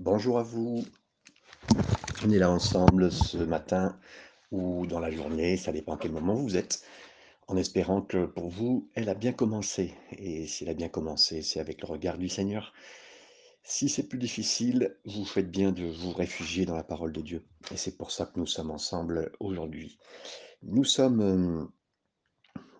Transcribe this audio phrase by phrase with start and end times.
[0.00, 0.84] Bonjour à vous.
[2.24, 3.96] On est là ensemble ce matin
[4.50, 6.82] ou dans la journée, ça dépend à quel moment vous êtes,
[7.46, 9.94] en espérant que pour vous, elle a bien commencé.
[10.10, 12.72] Et si elle a bien commencé, c'est avec le regard du Seigneur.
[13.62, 17.46] Si c'est plus difficile, vous faites bien de vous réfugier dans la parole de Dieu.
[17.70, 19.96] Et c'est pour ça que nous sommes ensemble aujourd'hui.
[20.64, 21.64] Nous sommes euh,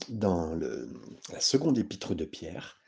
[0.09, 2.81] dans la seconde épître de Pierre.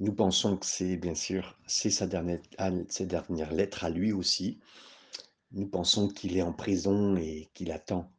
[0.00, 2.40] Nous pensons que c'est bien sûr, c'est sa dernière,
[2.88, 4.58] ses dernières lettres à lui aussi.
[5.52, 8.10] Nous pensons qu'il est en prison et qu'il attend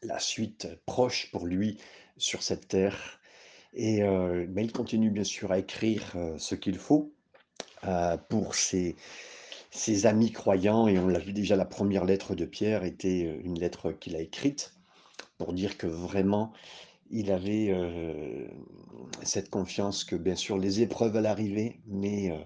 [0.00, 1.78] la suite proche pour lui
[2.18, 3.20] sur cette terre.
[3.74, 7.12] Et euh, mais il continue bien sûr à écrire euh, ce qu'il faut
[7.82, 8.94] euh, pour ses,
[10.04, 10.86] amis croyants.
[10.86, 14.20] Et on l'a vu déjà, la première lettre de Pierre était une lettre qu'il a
[14.20, 14.72] écrite
[15.36, 16.52] pour dire que vraiment
[17.10, 18.46] il avait euh,
[19.22, 22.38] cette confiance que bien sûr les épreuves allaient arriver, mais euh,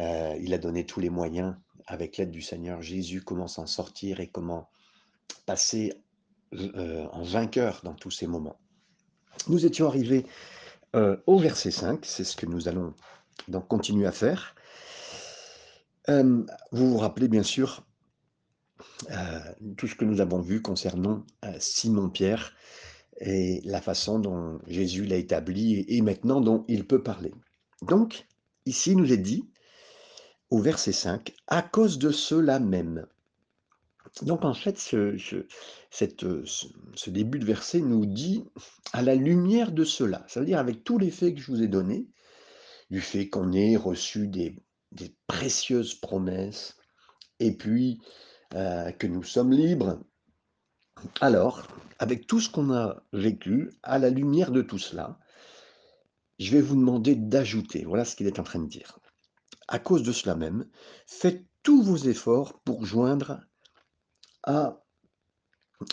[0.00, 1.54] euh, il a donné tous les moyens
[1.86, 4.68] avec l'aide du Seigneur Jésus comment s'en sortir et comment
[5.46, 5.92] passer
[6.52, 8.60] en vainqueur dans tous ces moments.
[9.48, 10.26] Nous étions arrivés
[11.26, 12.92] au verset 5, c'est ce que nous allons
[13.48, 14.54] donc continuer à faire.
[16.08, 17.86] Vous vous rappelez bien sûr
[19.78, 21.24] tout ce que nous avons vu concernant
[21.58, 22.52] Simon-Pierre
[23.20, 27.32] et la façon dont Jésus l'a établi et, maintenant dont il peut parler.
[27.82, 28.26] Donc,
[28.66, 29.48] ici, il nous est dit,
[30.50, 33.06] au verset 5, à cause de cela même.
[34.22, 35.46] Donc en fait, ce, ce-
[35.90, 38.44] cette, ce- ce début de verset nous dit
[38.92, 41.62] à la lumière de cela, ça veut dire avec tous les faits que je vous
[41.62, 42.06] ai donnés,
[42.90, 44.56] du fait qu'on ait reçu des,
[44.92, 46.76] des précieuses promesses
[47.40, 48.00] et puis
[48.54, 50.00] euh, que nous sommes libres.
[51.20, 51.66] Alors,
[52.02, 55.20] avec tout ce qu'on a vécu, à la lumière de tout cela,
[56.40, 58.98] je vais vous demander d'ajouter, voilà ce qu'il est en train de dire.
[59.68, 60.68] À cause de cela même,
[61.06, 63.40] faites tous vos efforts pour joindre
[64.42, 64.82] à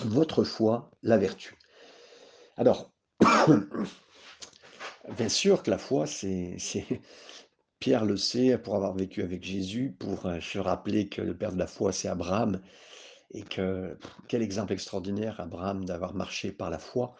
[0.03, 1.59] votre foi la vertu.
[2.57, 2.91] Alors,
[5.15, 6.57] bien sûr que la foi, c'est,
[7.77, 11.53] Pierre le sait pour avoir vécu avec Jésus, pour euh, se rappeler que le père
[11.53, 12.59] de la foi, c'est Abraham,
[13.31, 13.97] et que
[14.27, 17.15] quel exemple extraordinaire, Abraham, d'avoir marché par la foi.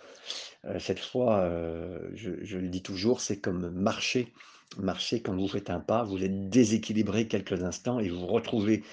[0.66, 4.34] Euh, cette foi, euh, je, le dis toujours, c'est comme marcher.
[4.78, 8.84] Marcher, quand vous faites un pas, vous êtes déséquilibré quelques instants et vous vous retrouvez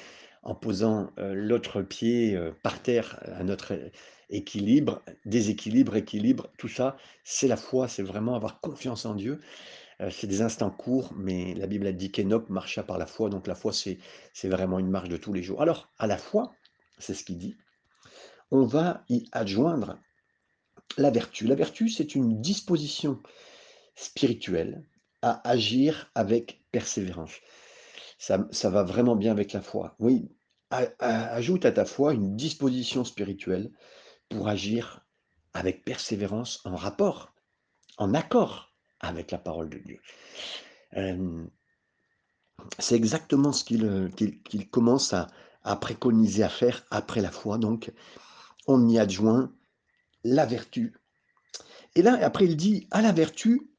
[0.43, 3.75] en posant euh, l'autre pied par terre à notre
[4.29, 9.41] équilibre, déséquilibre, équilibre, tout ça, c'est la foi, c'est vraiment avoir confiance en Dieu.
[10.11, 13.47] C'est des instants courts, mais la Bible a dit qu'Enoch marcha par la foi, donc
[13.47, 13.99] la foi, c'est
[14.45, 15.63] vraiment une marche de tous les jours.
[15.63, 16.53] Alors, à la foi,
[16.99, 17.57] c'est ce qu'il dit,
[18.51, 19.99] on va y adjoindre
[20.99, 21.47] la vertu.
[21.47, 23.21] La vertu, c'est une disposition
[23.95, 24.87] spirituelle
[25.23, 27.33] à agir avec persévérance.
[28.19, 29.97] Ça, ça va vraiment bien avec la foi.
[29.99, 30.31] Oui,
[30.71, 33.71] ajoute à ta foi une disposition spirituelle
[34.29, 35.05] pour agir
[35.55, 37.35] avec persévérance en rapport,
[37.99, 40.01] en accord avec la parole de Dieu.
[40.97, 41.45] Euh,
[42.79, 44.09] c'est exactement ce qu'il euh,
[44.71, 45.29] commence à,
[45.67, 47.59] à préconiser à faire après la foi.
[47.59, 47.93] Donc,
[48.67, 49.53] on y adjoint
[50.25, 50.95] la vertu.
[51.95, 53.71] Et là, après, il dit à la vertu,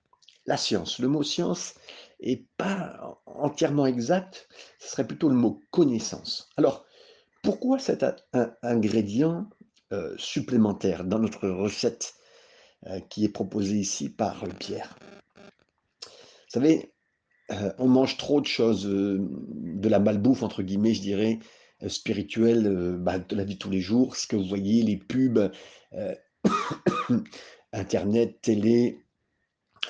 [0.46, 1.00] la science.
[1.00, 1.76] Le mot science
[2.20, 4.48] est pas entièrement exact,
[4.80, 6.50] ce serait plutôt le mot connaissance.
[6.58, 6.86] Alors,
[7.44, 8.04] pourquoi cet
[8.62, 9.50] ingrédient
[9.94, 12.16] euh, supplémentaire dans notre recette
[12.88, 14.98] euh, qui est proposée ici par Pierre?
[16.02, 16.94] Vous savez,
[17.52, 21.40] euh, on mange trop de choses, de la malbouffe, entre guillemets, je dirais,
[21.88, 24.98] spirituelle, euh, bah, de la vie de tous les jours, ce que vous voyez, les
[24.98, 25.52] pubs,
[25.94, 26.16] euh,
[27.74, 29.04] Internet, télé,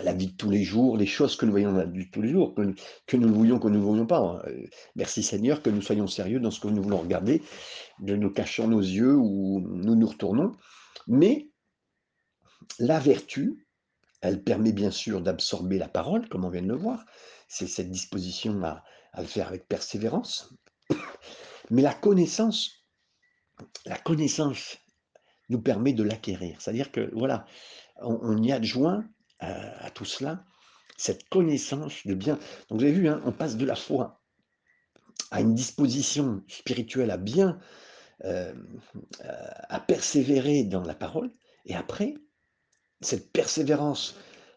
[0.03, 2.12] la vie de tous les jours, les choses que nous voyons dans la vie de
[2.12, 2.74] tous les jours, que,
[3.08, 4.20] que nous voulions, que nous ne voulions pas.
[4.20, 4.42] hein.
[4.48, 4.66] Euh,
[4.96, 7.42] Merci Seigneur que nous soyons sérieux dans ce que nous voulons regarder,
[8.00, 10.52] de nous cachons nos yeux ou nous nous retournons.
[11.08, 11.50] Mais
[12.80, 13.66] la vertu,
[14.22, 17.06] elle permet bien sûr d'absorber la parole, comme on vient de le voir.
[17.48, 18.84] C'est cette disposition à,
[19.14, 20.54] à le faire avec persévérance.
[21.69, 22.86] Mais la connaissance,
[23.86, 24.78] la connaissance
[25.50, 26.62] nous permet de l'acquérir.
[26.62, 27.46] C'est-à-dire que voilà,
[28.02, 29.06] on, y adjoint
[29.44, 30.44] euh, à tout cela
[30.98, 32.40] cette connaissance de bien.
[32.69, 34.22] Donc vous avez vu, hein, on passe de la foi
[35.31, 37.60] à une disposition spirituelle à bien,
[38.24, 38.54] euh,
[39.69, 41.31] à persévérer dans la parole,
[41.66, 42.16] et après,
[43.02, 44.16] cette persévérance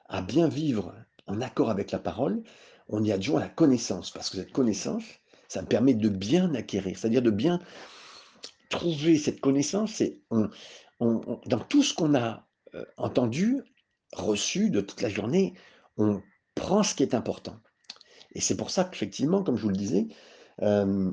[0.09, 0.95] à bien vivre
[1.27, 2.43] en accord avec la parole,
[2.89, 5.05] on y adjoint la connaissance, parce que cette connaissance,
[5.51, 7.59] ça me permet de bien acquérir, c'est-à-dire de bien
[8.69, 10.01] trouver cette connaissance,
[11.01, 13.61] dans tout ce qu'on a euh, entendu,
[14.13, 15.55] reçu de toute la journée,
[15.97, 16.23] on
[16.55, 17.57] prend ce qui est important.
[18.33, 20.07] Et c'est pour ça qu'effectivement, comme je vous le disais,
[20.63, 21.11] euh,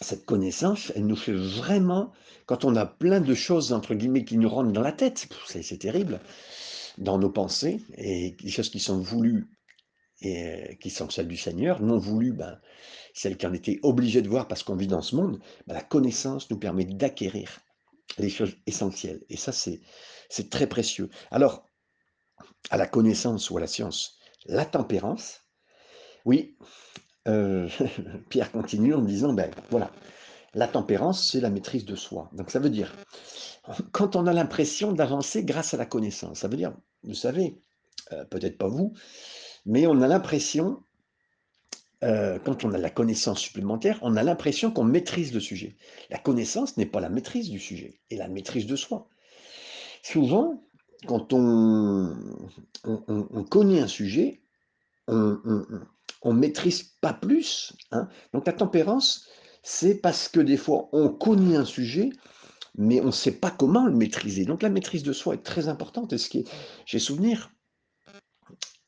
[0.00, 2.12] cette connaissance, elle nous fait vraiment,
[2.46, 5.78] quand on a plein de choses, entre guillemets, qui nous rentrent dans la tête, c'est
[5.78, 6.20] terrible,
[6.96, 9.46] dans nos pensées, et des choses qui sont voulues
[10.22, 12.58] et qui sont celles du Seigneur, non voulues, ben,
[13.14, 16.50] celles qu'on était obligé de voir parce qu'on vit dans ce monde, ben, la connaissance
[16.50, 17.60] nous permet d'acquérir
[18.18, 19.22] les choses essentielles.
[19.28, 21.10] Et ça, c'est très précieux.
[21.30, 21.68] Alors,
[22.70, 25.42] à la connaissance ou à la science, la tempérance,
[26.24, 26.56] oui,
[27.28, 27.68] euh,
[28.30, 29.90] Pierre continue en disant, ben voilà,
[30.54, 32.30] la tempérance, c'est la maîtrise de soi.
[32.32, 32.94] Donc ça veut dire,
[33.92, 37.60] quand on a l'impression d'avancer grâce à la connaissance, ça veut dire, vous savez,
[38.12, 38.94] euh, peut-être pas vous,
[39.66, 40.82] mais on a l'impression,
[42.04, 45.76] euh, quand on a la connaissance supplémentaire, on a l'impression qu'on maîtrise le sujet.
[46.08, 49.08] La connaissance n'est pas la maîtrise du sujet, et la maîtrise de soi.
[50.02, 50.62] Souvent,
[51.06, 52.16] quand on,
[52.84, 54.40] on, connaît un sujet,
[55.08, 57.74] on ne maîtrise pas plus.
[57.90, 58.08] Hein.
[58.32, 59.28] Donc la tempérance,
[59.62, 62.10] c'est parce que des fois, on connaît un sujet,
[62.76, 64.44] mais on ne sait pas comment le maîtriser.
[64.44, 66.12] Donc la maîtrise de soi est très importante.
[66.12, 66.44] Et ce qui
[66.84, 67.50] j'ai souvenir,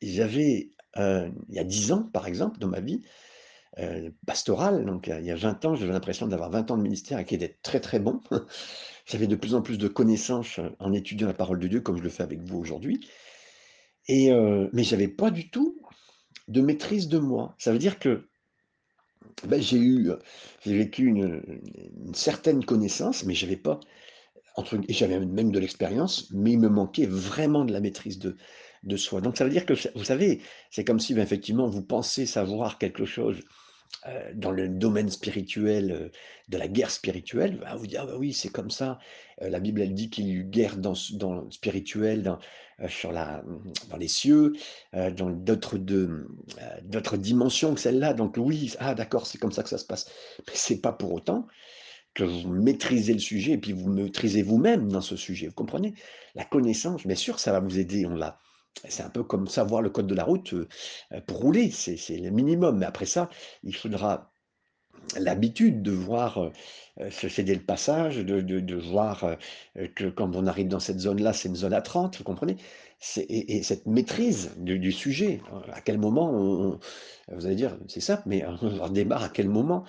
[0.03, 3.03] j'avais, euh, il y a 10 ans, par exemple, dans ma vie,
[3.79, 7.19] euh, pastorale, donc il y a 20 ans, j'avais l'impression d'avoir 20 ans de ministère
[7.19, 8.21] et qui était très très bon.
[9.07, 11.97] J'avais de plus en plus de connaissances euh, en étudiant la parole de Dieu, comme
[11.97, 13.09] je le fais avec vous aujourd'hui.
[14.07, 14.31] Et,
[14.73, 15.79] mais je n'avais pas du tout
[16.49, 17.55] de maîtrise de moi.
[17.59, 18.27] Ça veut dire que
[19.45, 20.11] ben, j'ai eu,
[20.65, 21.43] j'ai vécu une,
[22.15, 23.81] certaine connaissance, mais j'avais pas,
[24.57, 28.37] entre, j'avais même de l'expérience, mais il me manquait vraiment de la maîtrise de,
[28.83, 29.21] de soi.
[29.21, 30.41] Donc ça veut dire que, vous savez,
[30.71, 33.41] c'est comme si ben, effectivement vous pensez savoir quelque chose
[34.07, 36.09] euh, dans le domaine spirituel, euh,
[36.49, 38.99] de la guerre spirituelle, bah, vous dire, ah bah oui, c'est comme ça.
[39.43, 41.49] Euh, la Bible, elle dit qu'il y a eu guerre dans, dans
[42.89, 43.43] sur la,
[43.91, 44.53] dans les cieux,
[44.93, 48.15] dans d'autres d'autres dimensions que celle-là.
[48.15, 50.09] Donc oui, ah d'accord, c'est comme ça que ça se passe.
[50.47, 51.49] Mais c'est pas pour autant
[52.15, 55.49] que vous maîtrisez le sujet et puis vous maîtrisez vous-même dans ce sujet.
[55.49, 55.95] Vous comprenez?
[56.37, 58.39] La connaissance, bien sûr, ça va vous aider, on l'a
[58.89, 60.67] c'est un peu comme savoir le code de la route euh,
[61.27, 62.79] pour rouler, c'est le minimum.
[62.79, 63.29] Mais après ça,
[63.63, 64.33] il faudra
[65.19, 70.69] l'habitude de voir euh, se céder le passage, de, voir euh, que quand on arrive
[70.69, 72.57] dans cette zone-là, c'est une zone à 30, vous comprenez?
[73.17, 75.41] Et, cette maîtrise du, sujet,
[75.73, 76.81] à quel moment on,
[77.33, 79.85] vous allez dire, c'est simple, mais on démarre à quel moment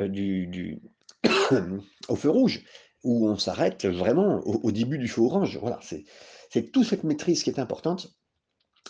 [0.00, 0.80] du,
[2.08, 2.62] au feu rouge,
[3.02, 5.58] où on s'arrête vraiment au, au, début du feu orange.
[5.60, 8.16] Voilà, c'est toute cette maîtrise qui est importante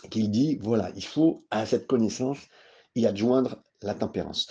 [0.09, 2.37] qu'il dit, voilà, il faut à cette connaissance
[2.95, 4.47] y adjoindre la tempérance.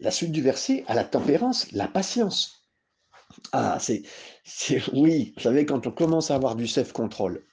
[0.00, 2.64] La suite du verset, à la tempérance, la patience.
[3.52, 4.02] Ah, c'est,
[4.92, 7.44] oui, vous savez, quand on commence à avoir du self-control,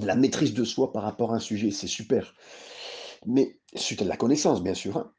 [0.00, 2.34] la maîtrise de soi par rapport à un sujet, c'est super.
[3.26, 4.96] Mais, suite à la connaissance, bien sûr.
[4.96, 5.12] Hein.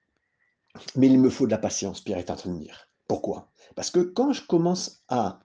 [0.95, 2.87] Mais il me faut de la patience, Pierre est en train de dire.
[3.07, 3.51] Pourquoi?
[3.75, 5.39] Parce que quand je commence à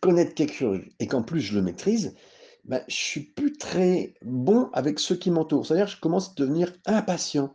[0.00, 2.14] connaître quelque chose et qu'en plus je le maîtrise,
[2.64, 5.66] ben, je suis plus très bon avec ceux qui m'entourent.
[5.66, 7.52] C'est-à-dire je commence à devenir impatient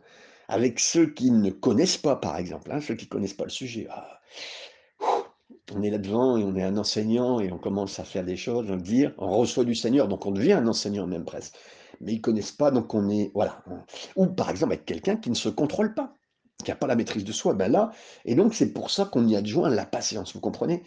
[0.48, 3.50] avec ceux qui ne connaissent pas, par exemple, hein, ceux qui ne connaissent pas le
[3.50, 3.86] sujet.
[3.90, 4.20] Ah,
[5.74, 8.70] on est là-devant et on est un enseignant et on commence à faire des choses,
[8.70, 11.54] on dire, on reçoit du Seigneur, donc on devient un enseignant même presque.
[12.00, 13.62] Mais ils ne connaissent pas, donc on est, voilà.
[14.16, 16.14] Ou par exemple avec quelqu'un qui ne se contrôle pas,
[16.64, 17.90] qui n'a pas la maîtrise de soi, ben là,
[18.24, 20.84] et donc c'est pour ça qu'on y adjoint la patience, vous comprenez?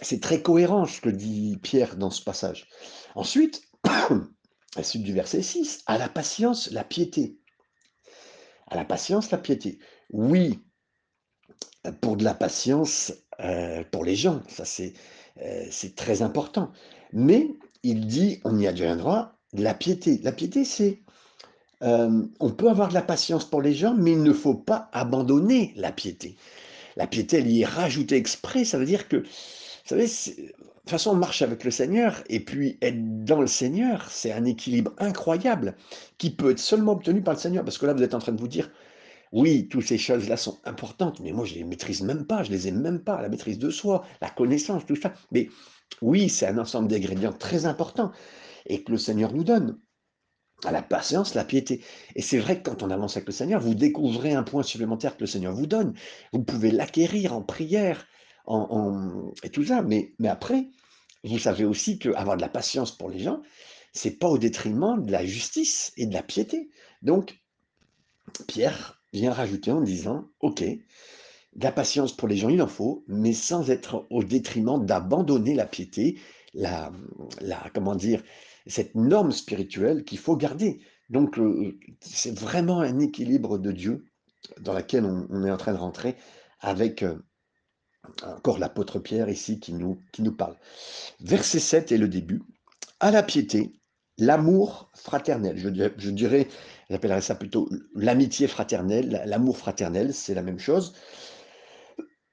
[0.00, 2.68] C'est très cohérent ce que dit Pierre dans ce passage.
[3.14, 3.62] Ensuite,
[4.76, 7.38] la suite du verset 6, à la patience, la piété.
[8.68, 9.78] À la patience, la piété.
[10.10, 10.60] Oui,
[12.00, 14.64] pour de la patience euh, pour les gens, ça
[15.42, 16.70] euh, c'est très important.
[17.12, 17.48] Mais
[17.82, 20.20] il dit, on y adviendra, la piété.
[20.22, 21.02] La piété, c'est,
[21.82, 24.88] euh, on peut avoir de la patience pour les gens, mais il ne faut pas
[24.92, 26.36] abandonner la piété.
[26.96, 29.24] La piété, elle y est rajoutée exprès, ça veut dire que
[29.84, 34.10] savez, de toute façon, on marche avec le Seigneur, et puis être dans le Seigneur,
[34.10, 35.76] c'est un équilibre incroyable
[36.18, 37.64] qui peut être seulement obtenu par le Seigneur.
[37.64, 38.70] Parce que là, vous êtes en train de vous dire,
[39.32, 42.50] oui, toutes ces choses-là sont importantes, mais moi, je ne les maîtrise même pas, je
[42.50, 45.14] ne les ai même pas, la maîtrise de soi, la connaissance, tout ça.
[45.30, 45.48] Mais
[46.02, 48.12] oui, c'est un ensemble d'ingrédients très importants,
[48.66, 49.78] et que le Seigneur nous donne.
[50.64, 51.82] À la patience, la piété.
[52.14, 55.16] Et c'est vrai que quand on avance avec le Seigneur, vous découvrez un point supplémentaire
[55.16, 55.92] que le Seigneur vous donne.
[56.32, 58.06] Vous pouvez l'acquérir en prière,
[59.42, 59.82] et tout ça.
[59.82, 60.68] Mais, mais après,
[61.24, 63.42] vous savez aussi qu'avoir de la patience pour les gens,
[63.92, 66.70] c'est pas au détriment de la justice et de la piété.
[67.02, 67.38] Donc,
[68.48, 73.04] Pierre vient rajouter en disant, OK, de la patience pour les gens, il en faut,
[73.08, 76.18] mais sans être au détriment d'abandonner la piété,
[76.54, 76.90] la,
[77.40, 78.22] la, comment dire,
[78.66, 80.80] cette norme spirituelle qu'il faut garder.
[81.10, 81.38] Donc,
[82.00, 84.06] c'est vraiment un équilibre de Dieu
[84.60, 86.16] dans lequel on, est en train de rentrer
[86.60, 87.16] avec euh,
[88.22, 90.56] encore l'apôtre Pierre ici qui nous, qui nous parle.
[91.20, 92.42] Verset 7 est le début.
[93.00, 93.72] À la piété,
[94.18, 95.58] l'amour fraternel.
[95.58, 95.68] Je,
[96.10, 96.48] dirais,
[96.90, 100.94] j'appellerais ça plutôt l'amitié fraternelle, l'amour fraternel, c'est la même chose.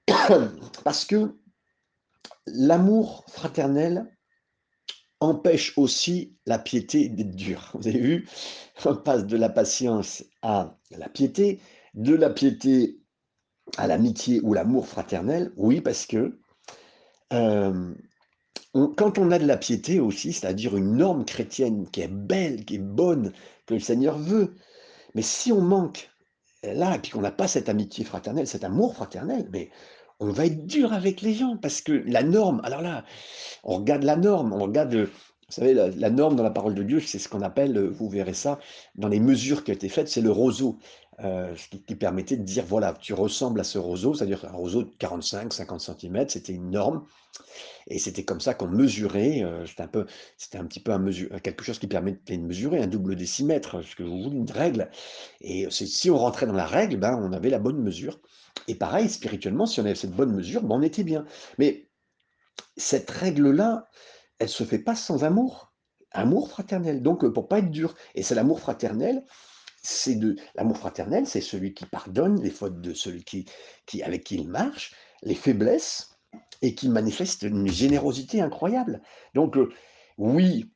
[0.84, 1.36] Parce que
[2.48, 4.06] l'amour fraternel
[5.20, 7.72] empêche aussi la piété d'être dure.
[7.74, 8.28] Vous avez vu,
[8.86, 11.60] on passe de la patience à la piété,
[11.94, 12.99] de la piété
[13.78, 15.52] à l'amitié ou l'amour fraternel.
[15.58, 16.40] Oui, parce que
[17.34, 17.94] euh,
[18.74, 22.76] quand on a de la piété aussi, c'est-à-dire une norme chrétienne qui est belle, qui
[22.76, 23.34] est bonne,
[23.66, 24.56] que le Seigneur veut,
[25.16, 26.10] mais si on manque
[26.64, 29.70] là, et puis qu'on n'a pas cette amitié fraternelle, cet amour fraternel, mais
[30.20, 33.06] on va être dur avec les gens parce que la norme, alors là,
[33.64, 35.08] on regarde la norme, on regarde, vous
[35.50, 38.60] savez, la, norme dans la parole de Dieu, c'est ce qu'on appelle, vous verrez ça,
[38.96, 40.78] dans les mesures qui ont été faites, c'est le roseau,
[41.24, 44.84] euh, ce qui, permettait de dire, voilà, tu ressembles à ce roseau, c'est-à-dire un roseau
[44.84, 47.06] de 45, 50 cm, c'était une norme,
[47.88, 50.06] et c'était comme ça qu'on mesurait, euh, c'était un peu,
[50.54, 53.96] un petit peu un mesure, quelque chose qui permettait de mesurer, un double décimètre, ce
[53.96, 54.90] que vous voulez, une règle,
[55.42, 58.20] et si on rentrait dans la règle, ben, on avait la bonne mesure,
[58.68, 61.26] et pareil, spirituellement, si on avait cette bonne mesure, ben on était bien.
[61.58, 61.90] Mais
[62.78, 63.88] cette règle-là,
[64.40, 65.74] elle ne se fait pas sans amour.
[66.12, 67.02] Amour fraternel.
[67.02, 67.96] Donc, pour pas être dur.
[68.16, 69.24] Et c'est l'amour fraternel.
[69.82, 73.46] C'est de l'amour fraternel, c'est celui qui pardonne les fautes de celui qui,
[73.86, 74.94] qui, avec qui il marche,
[75.24, 76.16] les faiblesses,
[76.62, 79.02] et qui manifeste une générosité incroyable.
[79.34, 79.70] Donc, euh,
[80.18, 80.72] oui,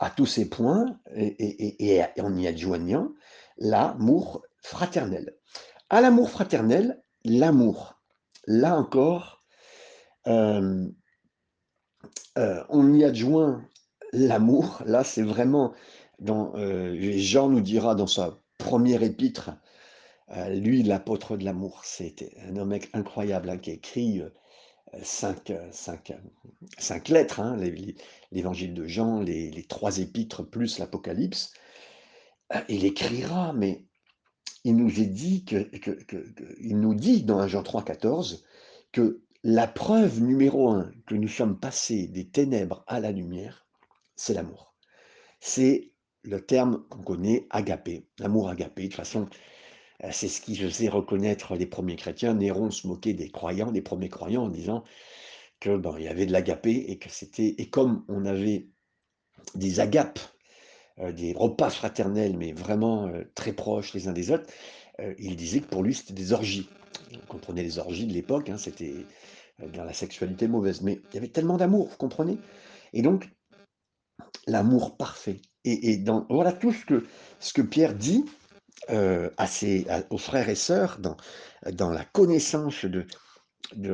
[0.00, 3.12] à tous ces points, et, et en y adjoignant
[3.58, 5.36] l'amour fraternel.
[5.90, 8.00] À l'amour fraternel, l'amour.
[8.46, 9.44] Là encore,
[10.26, 10.86] euh,
[12.38, 13.64] euh, on y adjoint
[14.12, 14.82] l'amour.
[14.86, 15.74] Là, c'est vraiment
[16.26, 19.50] euh, Jean nous dira dans sa première épître,
[20.50, 24.20] lui, l'apôtre de l'amour, c'était un homme incroyable hein, qui écrit
[25.02, 25.48] cinq,
[27.08, 27.56] lettres, hein,
[28.30, 31.52] l'évangile de Jean, les, trois épîtres plus l'Apocalypse.
[32.68, 33.86] Il écrira, mais
[34.64, 35.70] il nous dit que,
[36.60, 38.44] il nous dit dans 1 Jean 3, 14
[38.92, 43.66] que la preuve numéro un que nous sommes passés des ténèbres à la lumière,
[44.16, 44.74] c'est l'amour.
[45.40, 45.92] C'est
[46.28, 48.82] le terme qu'on connaît agapé, l'amour agapé.
[48.82, 49.28] De toute façon,
[50.04, 52.34] euh, c'est ce qui faisait reconnaître les premiers chrétiens.
[52.34, 54.84] Néron se moquait des croyants, des premiers croyants, en disant
[55.60, 58.68] que bon, il y avait de l'agapé et que c'était et comme on avait
[59.54, 60.20] des agapes
[61.00, 64.46] euh, des repas fraternels, mais vraiment euh, très proches les uns des autres,
[65.18, 66.68] il disait que pour lui, c'était des orgies.
[67.14, 69.06] On comprenait les orgies de l'époque, hein, c'était
[69.72, 70.82] dans la sexualité mauvaise.
[70.82, 72.36] Mais il y avait tellement d'amour, vous comprenez?
[72.92, 73.30] Et donc,
[74.48, 75.40] l'amour parfait.
[75.70, 78.24] Et, voilà tout ce que, Pierre dit
[79.46, 83.06] ses, aux frères et sœurs dans, la connaissance de,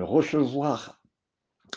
[0.01, 1.01] recevoir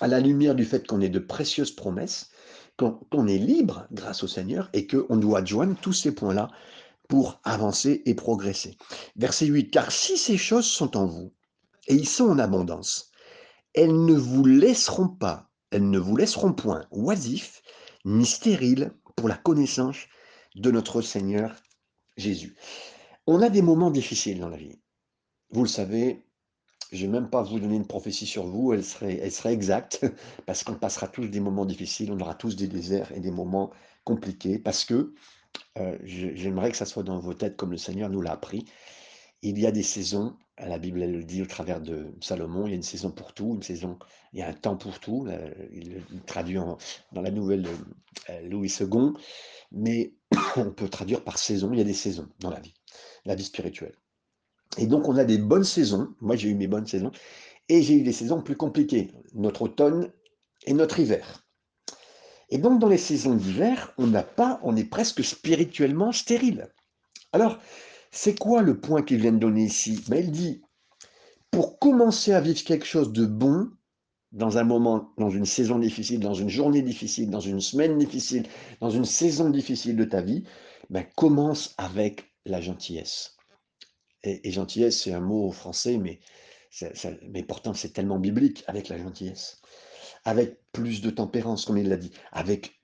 [0.02, 2.30] à la lumière du fait qu'on ait de précieuses promesses,
[2.78, 6.50] qu'on est libre grâce au Seigneur et qu'on doit adjoindre tous ces points-là
[7.08, 8.78] pour avancer et progresser.
[9.16, 11.34] Verset 8, car si ces choses sont en vous,
[11.88, 13.12] et ils sont en abondance,
[13.74, 17.62] elles ne vous laisseront pas, elles ne vous laisseront point oisifs
[18.06, 19.98] ni stériles pour la connaissance
[20.56, 21.56] de notre Seigneur
[22.16, 22.56] Jésus.
[23.26, 24.80] On a des moments difficiles dans la vie.
[25.50, 26.26] Vous le savez,
[26.92, 30.06] je vais même pas vous donner une prophétie sur vous, elle serait, elle serait exacte,
[30.46, 33.72] parce qu'on passera tous des moments difficiles, on aura tous des déserts et des moments
[34.04, 35.14] compliqués, parce que
[35.80, 38.66] euh, j'aimerais que ça soit dans vos têtes comme le Seigneur nous l'a appris.
[39.42, 42.72] Il y a des saisons, la Bible elle le dit au travers de Salomon, il
[42.72, 44.00] y a une saison pour tout, une saison,
[44.34, 45.28] il y a un temps pour tout,
[45.72, 46.58] il, traduit
[47.12, 47.68] dans la nouvelle
[48.30, 49.14] euh, Louis II,
[49.72, 50.14] mais
[50.58, 52.74] on peut traduire par saison, il y a des saisons dans la vie,
[53.26, 53.96] la vie spirituelle.
[54.78, 56.14] Et donc, on a des bonnes saisons.
[56.22, 57.12] Moi, j'ai eu mes bonnes saisons.
[57.70, 60.12] Et j'ai eu des saisons plus compliquées, notre automne
[60.66, 61.46] et notre hiver.
[62.50, 66.70] Et donc, dans les saisons d'hiver, on n'a pas, on est presque spirituellement stérile.
[67.34, 67.60] Alors,
[68.12, 70.04] c'est quoi le point qu'il vient de donner ici?
[70.08, 70.62] Ben, Il dit,
[71.52, 73.70] pour commencer à vivre quelque chose de bon,
[74.32, 78.46] dans un moment, dans une saison difficile, dans une journée difficile, dans une semaine difficile,
[78.82, 80.44] dans une saison difficile de ta vie,
[80.90, 83.38] ben, commence avec la gentillesse.
[84.24, 86.20] Et, gentillesse, c'est un mot français, mais,
[87.30, 89.62] mais pourtant c'est tellement biblique avec la gentillesse.
[90.26, 92.82] Avec plus de tempérance, comme il l'a dit, avec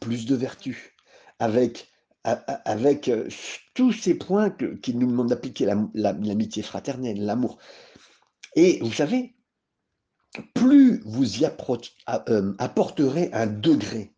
[0.00, 0.96] plus de vertu,
[1.38, 1.89] avec,
[2.24, 3.28] avec euh,
[3.74, 7.58] tous ces points qu'il nous demande d'appliquer, l'amitié fraternelle, l'amour.
[8.56, 9.34] Et vous savez,
[10.54, 14.14] plus vous y euh, apporterez un degré,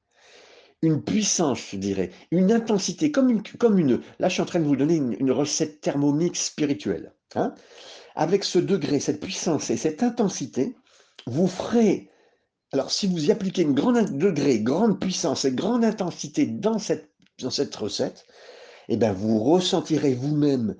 [0.83, 4.01] une puissance, je dirais, une intensité, comme une, comme une.
[4.19, 7.15] Là, je suis en train de vous donner une, recette thermomix spirituelle.
[7.35, 7.55] Hein.
[8.15, 10.77] Avec ce degré, cette puissance et cette intensité,
[11.27, 12.11] vous ferez.
[12.73, 17.12] Alors, si vous y appliquez une grande degré, grande puissance et grande intensité dans cette,
[17.43, 18.27] dans cette recette,
[18.89, 20.77] eh bien, vous ressentirez vous-même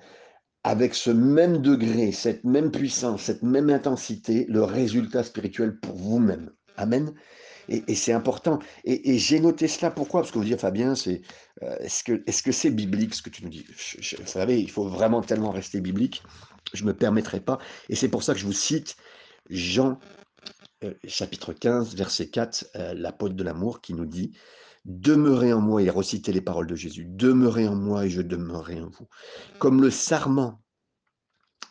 [0.63, 6.51] avec ce même degré, cette même puissance, cette même intensité, le résultat spirituel pour vous-même.
[6.77, 7.13] Amen.
[7.69, 8.59] Et, c'est important.
[8.83, 10.21] Et, j'ai noté cela pourquoi?
[10.21, 13.43] Parce que vous dites, Fabien, euh, est-ce que est-ce que c'est biblique ce que tu
[13.43, 13.65] nous dis?
[14.19, 16.23] Vous savez, il faut vraiment tellement rester biblique.
[16.73, 17.59] Je ne me permettrai pas.
[17.87, 18.97] Et c'est pour ça que je vous cite
[19.49, 19.97] Jean
[20.83, 24.31] euh, chapitre 15, verset 4, euh, l'apôtre de l'amour qui nous dit
[24.85, 28.81] Demeurez en moi, et recitez les paroles de Jésus, demeurez en moi et je demeurerai
[28.81, 29.07] en vous.
[29.59, 30.61] Comme le sarment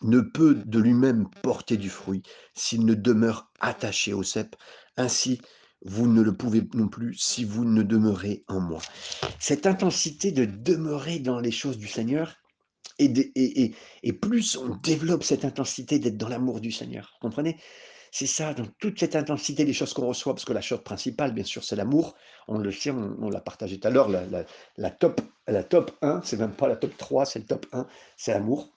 [0.01, 2.23] ne peut de lui-même porter du fruit
[2.55, 4.57] s'il ne demeure attaché au cep,
[4.97, 5.41] ainsi
[5.85, 8.81] vous ne le pouvez non plus si vous ne demeurez en moi.
[9.39, 12.37] Cette intensité de demeurer dans les choses du Seigneur,
[12.99, 17.17] et, et, plus on développe cette intensité d'être dans l'amour du Seigneur.
[17.21, 17.59] Comprenez?
[18.15, 21.33] C'est ça, dans toute cette intensité des choses qu'on reçoit, parce que la chose principale,
[21.33, 22.15] bien sûr, c'est l'amour.
[22.47, 26.37] On le sait, on, l'a partagé tout à l'heure, la, top, la top 1, c'est
[26.37, 27.87] même pas la top 3, c'est le top 1,
[28.19, 28.69] c'est l'amour.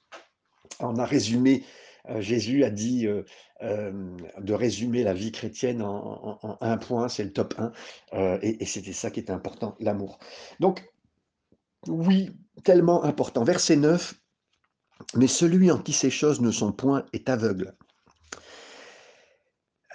[0.79, 1.63] On a résumé
[2.09, 3.23] euh, Jésus a dit euh,
[3.61, 7.55] euh, de résumer la vie chrétienne en, un point, c'est le top
[8.13, 10.19] 1, et, et c'était ça qui était important, l'amour.
[10.61, 10.89] Donc,
[11.87, 12.31] oui,
[12.63, 13.43] tellement important.
[13.43, 14.13] Verset 9,
[15.15, 17.75] mais celui en qui ces choses ne sont point est aveugle.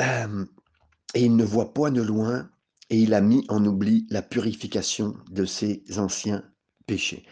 [0.00, 2.50] Et il ne voit point de loin,
[2.88, 6.44] et il a mis en oubli la purification de ses anciens
[6.86, 7.24] péchés.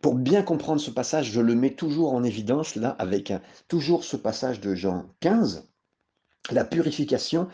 [0.00, 3.32] Pour bien comprendre ce passage, je le mets toujours en évidence, là, avec
[3.68, 5.68] toujours ce passage de Jean 15.
[6.50, 7.48] La purification,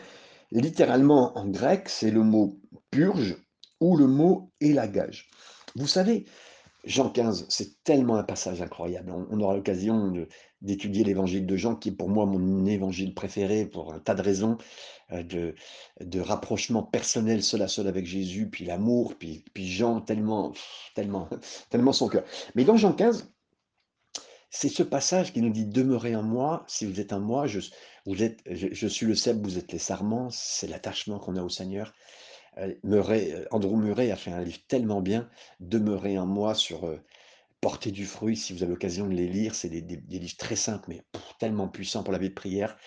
[0.51, 2.59] littéralement en grec, c'est le mot
[2.91, 3.37] purge
[3.79, 5.29] ou le mot élagage.
[5.75, 6.25] Vous savez,
[6.85, 9.11] Jean 15, c'est tellement un passage incroyable.
[9.11, 10.13] On, aura l'occasion
[10.61, 14.21] d'étudier l'évangile de Jean, qui est pour moi mon évangile préféré pour un tas de
[14.21, 14.57] raisons,
[15.11, 15.53] euh,
[15.99, 20.53] de, rapprochement personnel seul à seul avec Jésus, puis l'amour, puis, Jean, tellement,
[20.95, 21.29] tellement,
[21.69, 22.23] tellement son cœur.
[22.55, 23.29] Mais dans Jean 15,
[24.49, 27.59] c'est ce passage qui nous dit Demeurez en moi, si vous êtes en moi, je,
[28.05, 31.49] vous êtes, je, suis le cèpe, vous êtes les sarments, c'est l'attachement qu'on a au
[31.49, 31.93] Seigneur.
[32.59, 37.01] Euh, euh, Andrew Murray a fait un livre tellement bien, Demeurer en moi sur euh,
[37.85, 41.01] du fruit, si vous avez l'occasion de les lire, c'est des, livres très simples, mais
[41.39, 42.77] tellement puissants pour la vie de prière,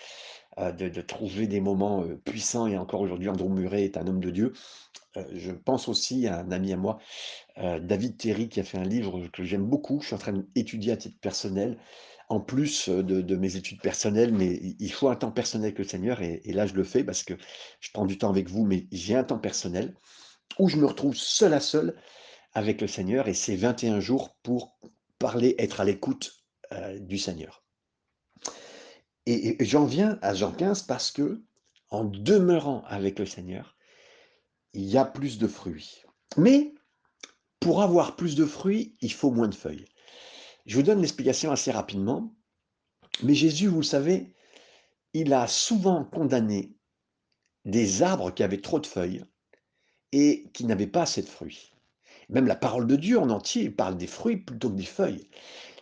[0.57, 4.53] de, trouver des moments puissants, et encore aujourd'hui, Andrew Murray est un homme de Dieu.
[5.31, 6.97] je pense aussi à un ami à moi,
[7.55, 10.91] David Terry, qui a fait un livre que j'aime beaucoup, je suis en train d'étudier
[10.91, 11.77] à titre personnel,
[12.33, 16.21] en plus de, mes études personnelles, mais il faut un temps personnel avec le Seigneur,
[16.21, 17.35] et, là je le fais parce que
[17.79, 19.93] je prends du temps avec vous, mais j'ai un temps personnel
[20.57, 21.95] où je me retrouve seul à seul
[22.53, 24.79] avec le Seigneur, et c'est 21 jours pour
[25.19, 26.43] parler, être à l'écoute
[26.99, 27.63] du Seigneur.
[29.27, 31.43] Et, j'en viens à Jean 15 parce que,
[31.89, 33.77] en demeurant avec le Seigneur,
[34.73, 36.01] il y a plus de fruits.
[36.37, 36.73] Mais
[37.59, 39.85] pour avoir plus de fruits, il faut moins de feuilles.
[40.65, 42.33] Je vous donne l'explication assez rapidement.
[43.21, 44.33] Mais Jésus, vous le savez,
[45.13, 46.75] il a souvent condamné
[47.65, 49.23] des arbres qui avaient trop de feuilles
[50.11, 51.71] et qui n'avaient pas assez de fruits.
[52.29, 55.27] Même la parole de Dieu en entier parle des fruits plutôt que des feuilles.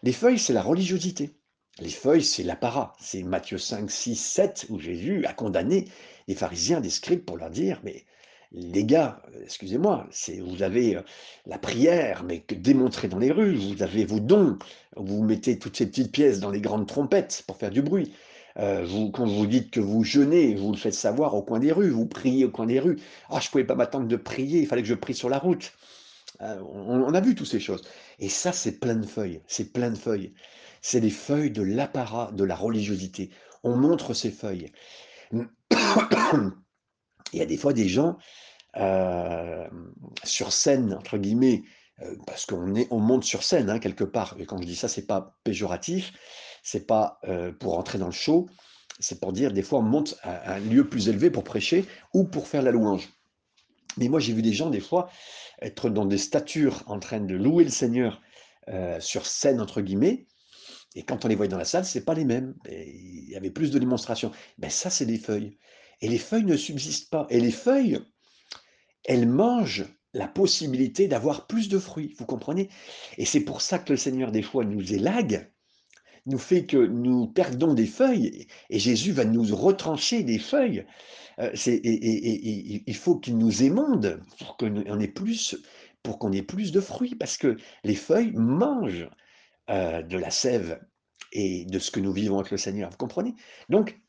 [0.04, 1.32] Les feuilles, c'est la religiosité.
[1.80, 2.94] Les feuilles, c'est l'apparat.
[3.00, 5.88] C'est Matthieu 5, 6, 7, où Jésus a condamné
[6.28, 8.06] les pharisiens, des scribes, pour leur dire, mais
[8.52, 10.08] les gars, excusez-moi,
[10.44, 11.02] vous avez euh,
[11.46, 14.58] la prière, mais que démontrer dans les rues, vous avez vos dons,
[14.98, 18.14] vous mettez toutes ces petites pièces dans les grandes trompettes pour faire du bruit.
[18.58, 21.72] Euh, vous, quand vous dites que vous jeûnez, vous le faites savoir au coin des
[21.72, 23.00] rues, vous priez au coin des rues.
[23.30, 25.40] Ah, je ne pouvais pas m'attendre de prier, il fallait que je prie sur la
[25.40, 25.72] route.
[26.42, 27.84] Euh, on, a vu toutes ces choses.
[28.20, 30.34] Et ça, c'est plein de feuilles, c'est plein de feuilles.
[30.82, 33.30] C'est les feuilles de l'apparat de la religiosité.
[33.64, 34.72] On montre ces feuilles.
[37.34, 38.17] Il y a des fois des gens
[38.78, 39.67] euh,
[40.24, 41.63] sur scène, entre guillemets,
[42.02, 44.36] euh, parce qu'on on monte sur scène hein, quelque part.
[44.39, 46.13] Et quand je dis ça, c'est pas péjoratif,
[46.63, 48.48] c'est pas euh, pour entrer dans le show,
[49.00, 52.24] c'est pour dire des fois on monte à, un lieu plus élevé pour prêcher ou
[52.24, 53.10] pour faire la louange.
[53.98, 55.10] Mais moi j'ai vu des gens des fois
[55.62, 58.22] être dans des statures en train de louer le Seigneur
[59.00, 60.28] sur scène entre guillemets,
[60.96, 62.54] et quand on les voyait dans la salle, c'est pas les mêmes.
[62.70, 64.32] il y avait plus de démonstrations.
[64.58, 65.58] Mais ben, ça, c'est des feuilles.
[66.02, 67.28] Et les feuilles ne subsistent pas.
[67.30, 68.00] Et les feuilles,
[69.06, 72.70] elles mangent la possibilité d'avoir plus de fruits, vous comprenez?
[73.18, 75.50] Et c'est pour ça que le Seigneur, des fois, nous élague,
[76.26, 80.86] nous fait que nous perdons des feuilles et Jésus va nous retrancher des feuilles.
[81.40, 85.56] Euh, et, il faut qu'il nous émonde pour qu'on ait plus,
[86.34, 89.10] ait plus de fruits, parce que les feuilles mangent
[89.70, 90.80] euh, de la sève
[91.32, 92.90] et de ce que nous vivons avec le Seigneur.
[92.90, 93.34] Vous comprenez?
[93.70, 94.00] Donc,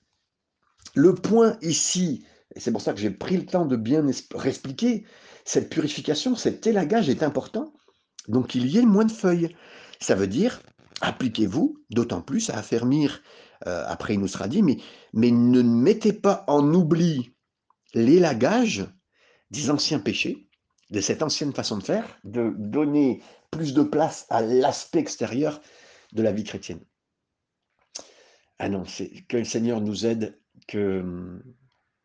[0.95, 2.25] le point ici,
[2.57, 5.05] c'est pour ça que j'ai pris le temps de bien expliquer,
[5.45, 7.73] cette purification, cet élagage est important,
[8.29, 9.57] donc qu'il y ait moins de feuilles.
[10.01, 10.61] Ça veut dire,
[11.01, 13.23] appliquez-vous d'autant plus à affermir,
[13.67, 14.79] euh, après il nous sera dit, mais,
[15.13, 17.35] mais ne mettez pas en oubli
[17.95, 18.87] l'élagage
[19.51, 20.49] des anciens péchés,
[20.91, 25.61] de cette ancienne façon de faire, de donner plus de place à l'aspect extérieur
[26.13, 26.81] de la vie chrétienne.
[28.59, 28.85] Ah non,
[29.29, 31.43] que le Seigneur nous aide, que hum,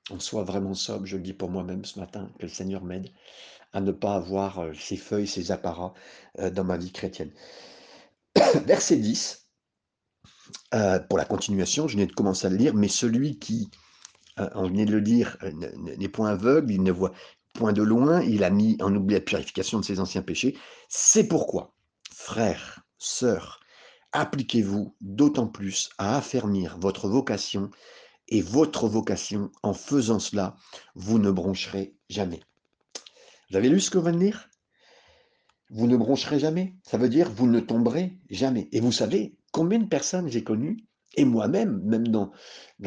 [0.10, 3.10] on soit vraiment sobre, je le dis pour moi-même ce matin, que le Seigneur m'aide
[3.74, 5.94] à ne pas avoir euh, ces feuilles, ces apparats
[6.40, 7.32] euh, dans ma vie chrétienne.
[8.66, 9.50] Verset 10,
[10.74, 13.70] euh, pour la continuation, je viens de commencer à le lire, mais celui qui,
[14.38, 15.36] on venait de le dire,
[15.98, 17.12] n'est point aveugle, il ne voit
[17.54, 20.56] point de loin, il a mis en oubli la purification de ses anciens péchés.
[20.90, 21.74] C'est pourquoi,
[22.12, 23.60] frères, sœurs,
[24.12, 27.72] appliquez-vous d'autant plus à affermir votre vocation
[28.30, 29.52] et votre vocation.
[29.64, 30.56] En faisant cela,
[30.96, 32.42] vous ne broncherez jamais.
[33.50, 34.50] Vous avez lu ce que va de lire
[35.70, 36.76] Vous ne broncherez jamais?
[36.84, 38.68] Ça veut dire vous ne tomberez jamais.
[38.72, 40.78] Et vous savez combien de personnes j'ai connues,
[41.16, 42.32] et moi-même, même dans,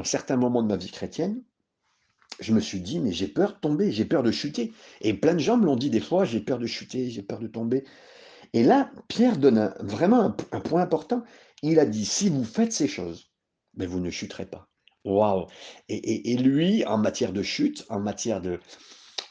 [0.04, 1.42] certains moments de ma vie chrétienne,
[2.38, 4.72] je me suis dit, mais j'ai peur de tomber, j'ai peur de chuter.
[5.00, 7.40] Et plein de gens me l'ont dit des fois, j'ai peur de chuter, j'ai peur
[7.40, 7.84] de tomber.
[8.52, 11.24] Et là, Pierre donne vraiment un, point important.
[11.62, 13.30] Il a dit, si vous faites ces choses,
[13.74, 14.69] ben vous ne chuterez pas.
[15.04, 15.46] Waouh
[15.88, 18.60] et, lui, en matière de chute, en matière de,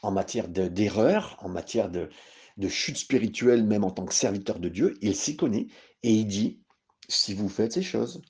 [0.02, 2.08] en matière d'erreur, en matière de,
[2.56, 5.68] de chute spirituelle, même en tant que serviteur de Dieu, il s'y connaît
[6.02, 6.62] et il dit,
[7.08, 8.22] si vous faites ces choses,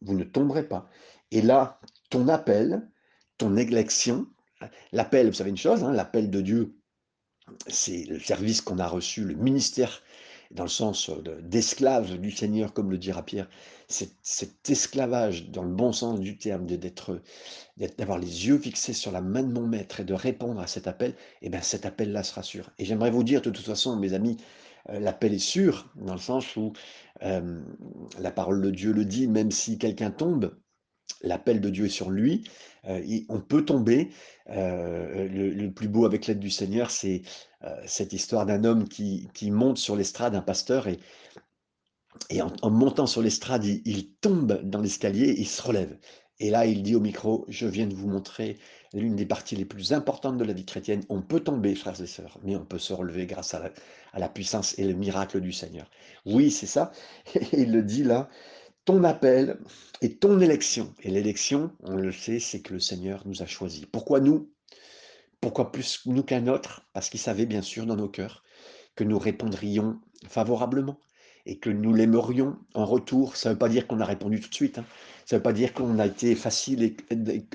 [0.00, 0.88] vous ne tomberez pas.
[1.30, 2.88] Et là, ton appel,
[3.36, 4.26] ton élection,
[4.92, 6.78] l'appel, vous savez une chose, hein, l'appel de Dieu,
[7.66, 10.02] c'est le service qu'on a reçu, le ministère
[10.50, 11.10] dans le sens
[11.42, 13.48] d'esclave du Seigneur, comme le dira Pierre,
[13.88, 17.20] cet, esclavage dans le bon sens du terme, d'être,
[17.98, 20.86] d'avoir les yeux fixés sur la main de mon maître et de répondre à cet
[20.86, 22.70] appel, et eh bien cet appel-là sera sûr.
[22.78, 24.36] Et j'aimerais vous dire de toute façon, mes amis,
[24.88, 26.72] l'appel est sûr, dans le sens où
[27.20, 30.54] la parole de Dieu le dit, même si quelqu'un tombe,
[31.22, 32.44] l'appel de Dieu est sur lui,
[32.86, 34.10] euh, on peut tomber.
[34.46, 37.22] le, plus beau avec l'aide du Seigneur, c'est
[37.64, 40.86] euh, cette histoire d'un homme qui, monte sur l'estrade, un pasteur,
[42.30, 45.98] et en, montant sur l'estrade, il, tombe dans l'escalier, il se relève.
[46.40, 48.58] Et là, il dit au micro, je viens de vous montrer
[48.92, 51.02] l'une des parties les plus importantes de la vie chrétienne.
[51.08, 53.72] On peut tomber, frères et sœurs, mais on peut se relever grâce à
[54.14, 55.90] la, puissance et le miracle du Seigneur.
[56.26, 56.92] Oui, c'est ça.
[57.34, 58.28] Et il le dit là,
[58.88, 59.58] ton appel
[60.00, 60.94] et ton élection.
[61.02, 63.84] Et l'élection, on le sait, c'est que le Seigneur nous a choisis.
[63.84, 64.50] Pourquoi nous?
[65.42, 66.88] Pourquoi plus nous qu'un autre?
[66.94, 68.42] Parce qu'il savait bien sûr dans nos cœurs
[68.96, 70.98] que nous répondrions favorablement
[71.44, 73.36] et que nous l'aimerions en retour.
[73.36, 74.78] Ça ne veut pas dire qu'on a répondu tout de suite.
[74.78, 74.86] Hein.
[75.26, 76.96] Ça ne veut pas dire qu'on a été facile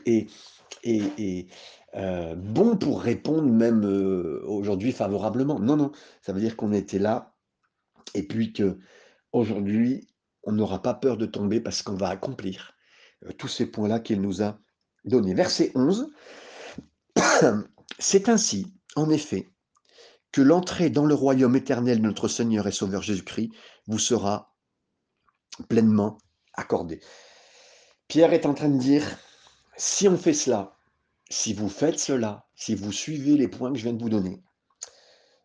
[0.06, 0.28] et,
[0.86, 1.48] et,
[1.96, 5.60] euh, bon pour répondre même euh, aujourd'hui favorablement.
[5.60, 5.94] Non, non.
[6.22, 7.34] Ça veut dire qu'on était là
[8.14, 8.78] et puis que
[9.32, 10.13] aujourd'hui
[10.44, 12.74] on n'aura pas peur de tomber parce qu'on va accomplir
[13.26, 14.60] euh, tous ces points-là qu'il nous a
[15.06, 15.34] donnés.
[15.34, 16.12] Verset 11.
[18.00, 19.50] C'est ainsi, en effet,
[20.32, 23.52] que l'entrée dans le royaume éternel de notre Seigneur et Sauveur Jésus-Christ
[23.88, 24.56] vous sera
[25.70, 26.18] pleinement
[26.54, 27.00] accordée.
[28.08, 29.04] Pierre est en train de dire,
[29.78, 30.76] si on fait cela,
[31.30, 34.44] si vous faites cela, si vous suivez les points que je viens de vous donner,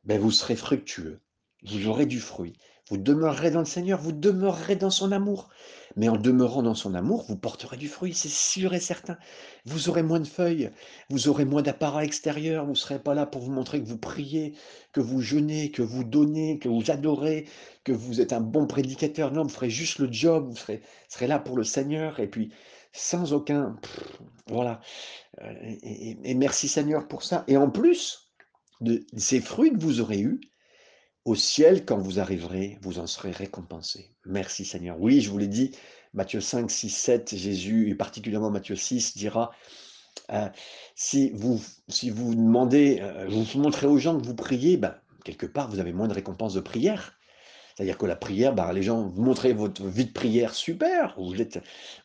[0.04, 1.20] ben vous serez fructueux,
[1.64, 2.54] vous aurez du fruit,
[2.90, 5.48] vous demeurerez dans le Seigneur, vous demeurerez dans son amour.
[5.96, 9.16] Mais en demeurant dans son amour, vous porterez du fruit, c'est sûr et certain.
[9.64, 10.70] Vous aurez moins de feuilles,
[11.10, 13.98] vous aurez moins d'apparat extérieur, vous ne serez pas là pour vous montrer que vous
[13.98, 14.54] priez,
[14.92, 17.46] que vous jeûnez, que vous donnez, que vous adorez,
[17.84, 19.32] que vous êtes un bon prédicateur.
[19.32, 22.52] Non, vous ferez juste le job, vous serez, là pour le Seigneur, et puis
[22.92, 23.76] sans aucun...
[24.46, 24.80] voilà.
[25.42, 27.44] Euh, et, merci Seigneur pour ça.
[27.48, 28.30] Et en plus
[28.80, 30.40] de ces fruits que vous aurez eus,
[31.24, 34.10] au ciel, quand vous arriverez, vous en serez récompensé.
[34.24, 35.00] Merci Seigneur.
[35.00, 35.72] Oui, je vous l'ai dit,
[36.14, 39.50] Matthieu 5, 6, 7, Jésus, et particulièrement Matthieu 6, dira,
[40.30, 40.48] euh,
[40.94, 45.46] si, vous, si vous demandez, euh, vous montrez aux gens que vous priez, ben, quelque
[45.46, 47.18] part, vous avez moins de récompenses de prière.
[47.74, 51.14] C'est-à-dire que la prière, ben, les gens, vous montrez votre vie de prière, super.
[51.16, 51.34] Vous.
[51.34, 51.44] Moi,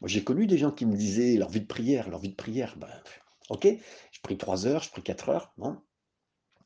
[0.06, 2.76] j'ai connu des gens qui me disaient leur vie de prière, leur vie de prière,
[2.78, 2.90] ben,
[3.50, 3.68] ok,
[4.12, 5.78] je prie 3 heures, je prie 4 heures, bon,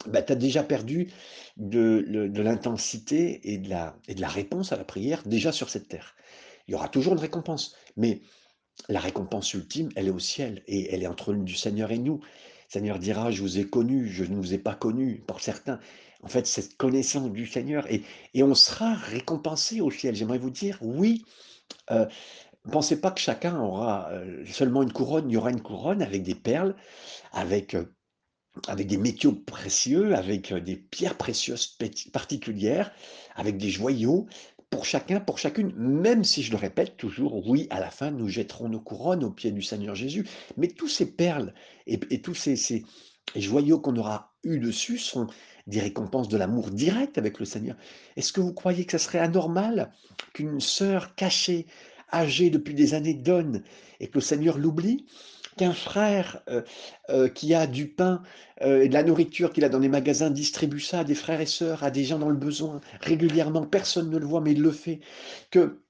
[0.06, 1.12] bah, tu as déjà perdu
[1.58, 2.06] de,
[2.42, 6.16] l'intensité et, de la, réponse à la prière déjà sur cette terre.
[6.68, 7.76] Il y aura toujours une récompense.
[7.96, 8.22] Mais
[8.90, 12.18] la récompense ultime, elle est au ciel et elle est entre du Seigneur et nous.
[12.20, 15.80] Le Seigneur dira, je vous ai connu, je ne vous ai pas connu, pour certains.
[16.22, 18.04] En fait, cette connaissance du Seigneur, et,
[18.44, 20.16] on sera récompensé au ciel.
[20.16, 21.26] J'aimerais vous dire, oui,
[21.92, 22.06] euh,
[22.72, 26.24] pensez pas que chacun aura euh, seulement une couronne, il y aura une couronne avec
[26.24, 26.76] des perles,
[27.32, 27.86] avec euh,
[28.68, 31.78] avec des métaux précieux, avec euh, des pierres précieuses
[32.12, 32.92] particulières,
[33.36, 34.28] avec des joyaux,
[34.70, 38.28] pour chacun, pour chacune, même si je le répète toujours, oui, à la fin, nous
[38.28, 40.28] jetterons nos couronnes aux pieds du Seigneur Jésus.
[40.58, 41.54] Mais tous ces perles
[41.86, 42.84] et, tous ces,
[43.36, 45.28] joyaux qu'on aura eus dessus sont
[45.68, 47.78] des récompenses de l'amour direct avec le Seigneur.
[48.16, 49.92] Est-ce que vous croyez que ce serait anormal
[50.34, 51.66] qu'une sœur cachée,
[52.12, 53.64] âgée depuis des années, donne
[54.00, 55.06] et que le Seigneur l'oublie?
[55.58, 56.62] Qu'un frère euh,
[57.10, 58.24] euh, qui a du pain
[58.62, 61.42] euh, et de la nourriture qu'il a dans les magasins distribue ça à des frères
[61.42, 64.62] et sœurs, à des gens dans le besoin, régulièrement, personne ne le voit, mais il
[64.62, 65.02] le fait,
[65.52, 65.82] que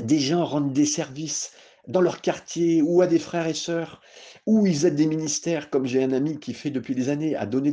[0.00, 1.52] des gens rendent des services
[1.88, 4.00] dans leur quartier ou à des frères et sœurs,
[4.46, 7.46] ou ils aident des ministères, comme j'ai un ami qui fait depuis des années, à
[7.46, 7.72] donner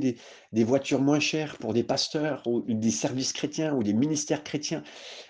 [0.52, 4.84] des, voitures moins chères pour des pasteurs, ou des services chrétiens, ou des ministères chrétiens.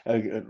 [0.08, 0.42] Euh, euh,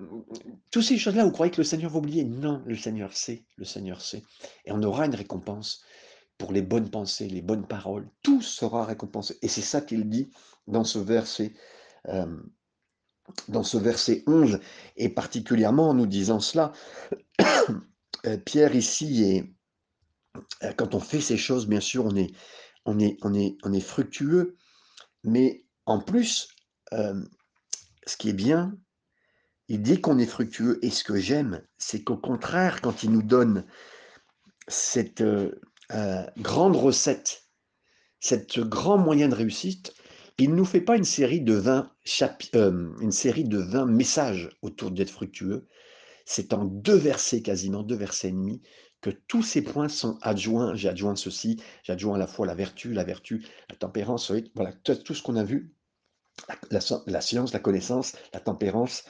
[0.71, 3.65] toutes ces choses-là, vous croyez que le Seigneur va oublier Non, le Seigneur sait, le
[3.65, 4.23] Seigneur sait.
[4.65, 5.83] Et on aura une récompense
[6.37, 8.09] pour les bonnes pensées, les bonnes paroles.
[8.23, 9.37] Tout sera récompensé.
[9.41, 10.31] Et c'est ça qu'il dit
[10.67, 11.53] dans ce verset.
[12.07, 12.37] Euh,
[13.47, 14.59] dans ce verset 11,
[14.97, 16.71] et particulièrement en nous disant cela,
[18.45, 19.43] Pierre ici
[20.63, 22.05] euh, quand on fait ces choses, bien sûr,
[22.85, 24.57] on est fructueux,
[25.23, 26.49] mais en plus,
[26.93, 27.21] euh,
[28.05, 28.77] ce qui est bien,
[29.67, 33.23] il dit qu'on est fructueux, et ce que j'aime, c'est qu'au contraire, quand il nous
[33.23, 33.65] donne
[34.67, 35.23] cette
[36.37, 37.43] grande recette,
[38.19, 39.93] cette grand moyen de réussite,
[40.37, 41.91] il ne nous fait pas une série de 20,
[43.01, 45.67] une série de 20 messages autour d'être fructueux,
[46.29, 48.61] c'est en deux versets, quasiment deux versets et demi,
[49.01, 50.75] que tous ces points sont adjoints.
[50.75, 54.71] J'ai adjoint ceci, j'ai adjoint à la fois la vertu, la vertu, la tempérance, voilà,
[54.73, 55.73] tout ce qu'on a vu,
[56.69, 59.05] la, science, la connaissance, la tempérance,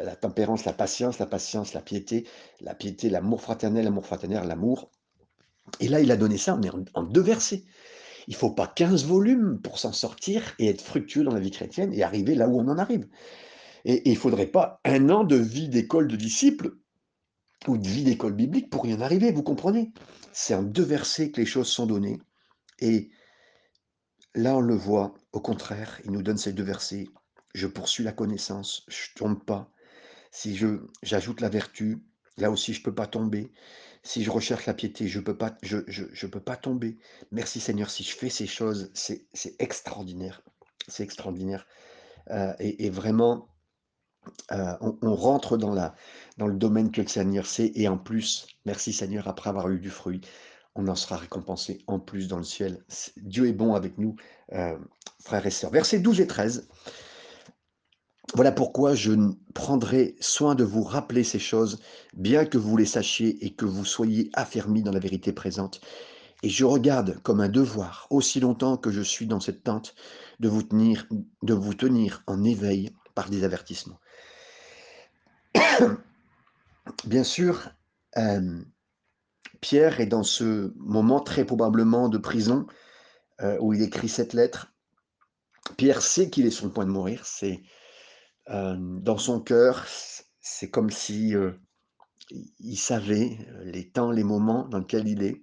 [0.00, 2.26] euh, la tempérance, la patience, la patience, la piété,
[2.60, 4.90] la piété, l'amour fraternel, l'amour fraternel, l'amour.
[5.78, 7.62] Et là, il a donné ça, mais en, deux versets.
[8.26, 11.52] Il ne faut pas 15 volumes pour s'en sortir et être fructueux dans la vie
[11.52, 13.06] chrétienne et arriver là où on en arrive.
[13.84, 16.76] Et, il ne faudrait pas un an de vie d'école de disciples
[17.66, 19.92] ou de vie d'école biblique pour y arriver, vous comprenez?
[20.32, 22.20] C'est en deux versets que les choses sont données.
[22.80, 23.10] Et
[24.34, 27.06] là, on le voit, au contraire, il nous donne ces deux versets.
[27.54, 29.70] Je poursuis la connaissance, je ne tombe pas.
[30.30, 32.02] Si je j'ajoute la vertu,
[32.36, 33.52] là aussi, je ne peux pas tomber.
[34.02, 36.98] Si je recherche la piété, je ne peux, pas, je, peux pas tomber.
[37.30, 39.26] Merci Seigneur, si je fais ces choses, c'est
[39.58, 40.42] extraordinaire.
[40.88, 41.66] C'est extraordinaire.
[42.30, 43.48] Euh, et, vraiment,
[44.52, 45.94] euh, on, rentre dans, la,
[46.38, 49.78] dans le domaine que le Seigneur sait, et en plus, merci Seigneur, après avoir eu
[49.78, 50.20] du fruit,
[50.74, 52.84] on en sera récompensé en plus dans le ciel.
[53.16, 54.16] Dieu est bon avec nous,
[54.52, 54.76] euh,
[55.22, 55.70] frères et sœurs.
[55.70, 56.68] Versets 12 et 13.
[58.34, 59.12] Voilà pourquoi je
[59.54, 61.78] prendrai soin de vous rappeler ces choses,
[62.14, 65.80] bien que vous les sachiez et que vous soyez affermis dans la vérité présente.
[66.42, 69.94] Et je regarde comme un devoir, aussi longtemps que je suis dans cette tente,
[70.40, 71.06] de vous tenir,
[71.42, 74.00] de vous tenir en éveil par des avertissements.
[77.04, 77.70] Bien sûr,
[78.16, 78.62] euh,
[79.60, 82.66] Pierre est dans ce moment très probablement de prison
[83.40, 84.72] euh, où il écrit cette lettre.
[85.76, 87.24] Pierre sait qu'il est sur le point de mourir.
[87.24, 87.62] C'est
[88.50, 89.86] euh, dans son cœur,
[90.40, 91.34] c'est comme si
[92.30, 95.42] il savait les temps, les moments dans lesquels il est.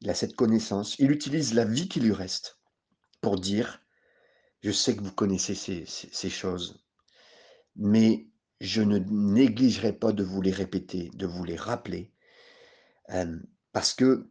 [0.00, 0.98] Il a cette connaissance.
[0.98, 2.58] Il utilise la vie qui lui reste
[3.20, 3.80] pour dire
[4.62, 6.84] Je sais que vous connaissez ces, ces choses,
[7.76, 8.31] mais
[8.62, 12.12] je ne négligerai pas de vous les répéter, de vous les rappeler,
[13.10, 13.36] euh,
[13.72, 14.30] parce que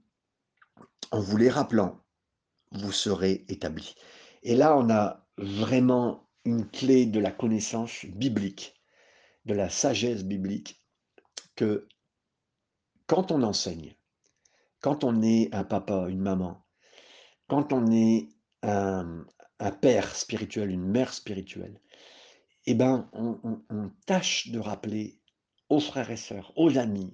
[1.12, 2.02] en vous les rappelant,
[2.72, 3.94] vous serez établis.
[4.44, 8.82] Et là, on a vraiment une clé de la connaissance biblique,
[9.44, 10.82] de la sagesse biblique,
[11.58, 11.90] que
[13.08, 13.98] quand on enseigne,
[14.80, 16.66] quand on est un papa, une maman,
[17.50, 18.30] quand on est
[18.64, 21.82] un père spirituel, une mère spirituelle,
[22.66, 25.20] eh ben, on, tâche de rappeler
[25.70, 27.14] aux frères et sœurs, aux amis,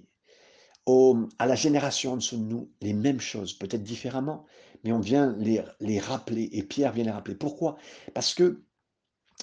[1.38, 4.46] à la génération en dessous de nous, les mêmes choses, peut-être différemment,
[4.84, 7.36] mais on vient les, rappeler, et Pierre vient les rappeler.
[7.36, 7.78] Pourquoi?
[8.14, 8.64] Parce que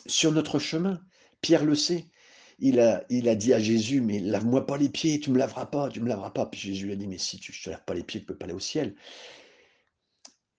[0.06, 1.00] sur notre chemin,
[1.40, 2.06] Pierre le sait,
[2.58, 5.66] il a, il a dit à Jésus, mais lave-moi pas les pieds, tu me laveras
[5.66, 6.46] pas, tu me laveras pas.
[6.46, 8.36] Puis Jésus a dit, mais si tu, je te lave pas les pieds, tu peux
[8.36, 8.94] pas aller au ciel.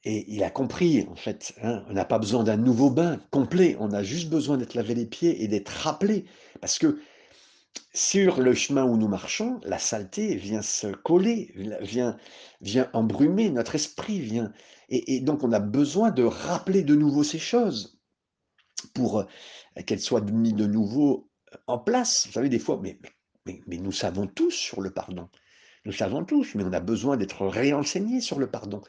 [0.06, 3.76] Et il a compris, en fait, hein, on n'a pas besoin d'un nouveau bain complet,
[3.80, 6.26] on a juste besoin d'être lavé les pieds et d'être rappelé.
[6.62, 7.00] Parce que
[7.94, 12.18] sur le chemin où nous marchons, la saleté vient se coller, vient,
[12.62, 14.54] vient embrumer notre esprit, vient,
[14.89, 18.00] et, donc on a besoin de rappeler de nouveau ces choses
[18.94, 19.26] pour euh,
[19.88, 21.32] qu'elles soient mises de nouveau
[21.65, 22.28] en place.
[22.28, 23.00] Vous savez, des fois, mais,
[23.48, 25.30] mais, mais nous savons tous sur le pardon.
[25.86, 28.82] Nous savons tous, mais on a besoin d'être réenseignés sur le pardon,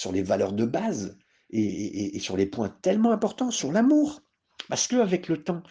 [0.00, 1.18] sur les valeurs de base
[1.50, 4.22] et, sur les points tellement importants, sur l'amour.
[4.68, 5.62] Parce qu'avec le temps,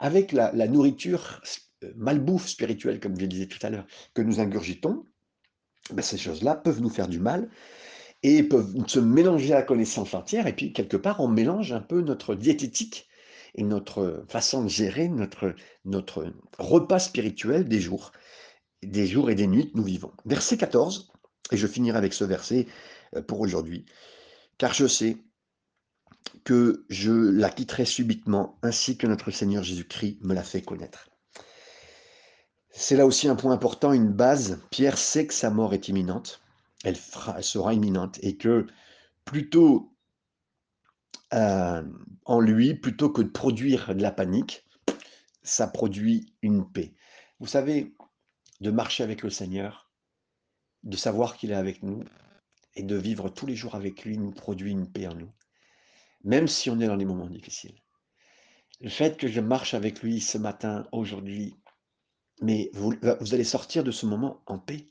[0.00, 1.40] avec la, nourriture
[1.84, 5.04] euh, malbouffe spirituelle, comme je disais tout à l'heure, que nous ingurgitons,
[5.92, 7.48] ben ces choses-là peuvent nous faire du mal
[8.24, 10.48] et peuvent se mélanger à la connaissance entière.
[10.48, 13.06] Et puis, quelque part, on mélange un peu notre diététique
[13.54, 18.10] et notre façon de gérer notre, notre repas spirituel des jours,
[18.82, 20.12] des jours et des nuits que nous vivons.
[20.24, 21.12] Verset 14,
[21.52, 22.66] et je finirai avec ce verset
[23.26, 23.84] pour aujourd'hui.
[24.58, 25.18] Car je sais
[26.44, 31.10] que je la quitterai subitement, ainsi que notre Seigneur Jésus-Christ me l'a fait connaître.
[32.70, 34.60] C'est là aussi un point important, une base.
[34.70, 36.42] Pierre sait que sa mort est imminente,
[36.84, 38.66] elle, sera imminente, et que
[39.24, 39.96] plutôt
[41.32, 41.82] euh,
[42.24, 44.64] en lui, plutôt que de produire de la panique,
[45.42, 46.94] ça produit une paix.
[47.40, 47.94] Vous savez,
[48.60, 49.90] de marcher avec le Seigneur,
[50.82, 52.04] de savoir qu'il est avec nous,
[52.76, 55.32] et de vivre tous les jours avec lui nous produit une paix en nous,
[56.24, 57.80] même si on est dans des moments difficiles.
[58.80, 61.56] Le fait que je marche avec lui ce matin, aujourd'hui,
[62.42, 64.86] mais vous, vous allez sortir de ce moment en paix.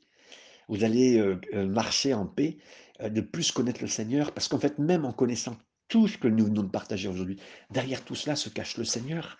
[0.68, 2.58] Vous allez euh, euh, marcher en paix,
[3.00, 6.26] euh, de plus connaître le Seigneur, parce qu'en fait, même en connaissant tout ce que
[6.26, 7.38] nous venons de partager aujourd'hui,
[7.70, 9.38] derrière tout cela se cache le Seigneur.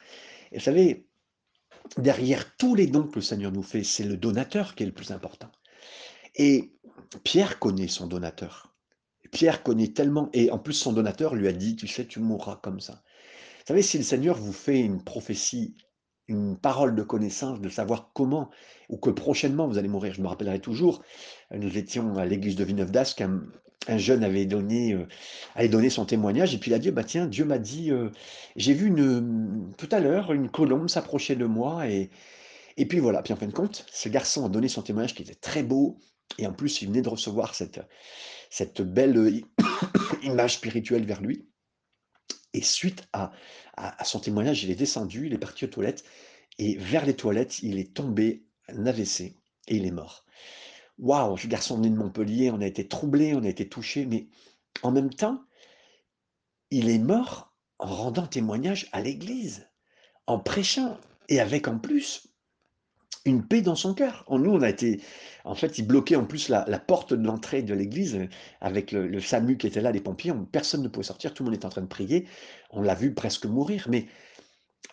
[0.53, 1.09] Et vous savez,
[1.99, 4.93] derrière tous les dons que le Seigneur nous fait, c'est le donateur qui est le
[4.93, 5.51] plus important.
[6.37, 6.71] Et
[7.25, 8.75] Pierre connaît son donateur.
[9.33, 12.57] Pierre connaît tellement, et en plus son donateur lui a dit, tu sais, tu mourras
[12.63, 13.03] comme ça.
[13.59, 15.77] Vous savez, si le Seigneur vous fait une prophétie,
[16.29, 18.51] une parole de connaissance, de savoir comment,
[18.89, 21.03] ou que prochainement vous allez mourir, je me rappellerai toujours,
[21.53, 23.23] nous étions à l'église de Villeneuve d'Ascq,
[23.89, 25.07] un, jeune avait donné, euh,
[25.55, 28.11] avait donné son témoignage, et puis il a dit, bah tiens, Dieu m'a dit, euh,
[28.57, 32.11] j'ai vu une, tout à l'heure une colombe s'approcher de moi, et,
[32.77, 35.23] et puis voilà, puis en fin de compte, ce garçon a donné son témoignage qui
[35.23, 35.99] était très beau,
[36.39, 37.81] et en plus, il venait de recevoir cette,
[38.83, 39.41] belle euh,
[40.23, 41.49] image spirituelle vers lui.
[42.53, 43.33] Et suite à,
[44.05, 46.05] son témoignage, il est descendu, il est parti aux toilettes,
[46.59, 50.25] et vers les toilettes, il est tombé un AVC, et il est mort.
[50.99, 54.29] Waouh, ce garçon venu de Montpellier, on a été troublé, on a été touché, mais
[54.83, 55.45] en même temps,
[56.71, 59.69] il est mort en rendant témoignage à l'Église,
[60.27, 62.29] en prêchant, et avec en plus
[63.27, 64.25] une paix dans son cœur.
[64.27, 65.01] En nous, on a été,
[65.45, 68.29] en fait, il bloquait en plus la, porte de l'entrée de l'église euh,
[68.61, 70.33] avec le, SAMU qui était là, les pompiers.
[70.53, 72.27] personne ne pouvait sortir, tout le monde était en train de prier.
[72.71, 73.87] On l'a vu presque mourir.
[73.91, 74.07] Mais